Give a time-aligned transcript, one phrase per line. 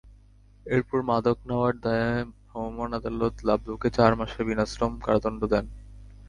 [0.65, 2.11] এরপর মাদক নেওয়ার দায়ে
[2.47, 5.65] ভ্রাম্যমাণ আদালত লাবলুকে চার মাসের বিনাশ্রম কারাদণ্ড দেন।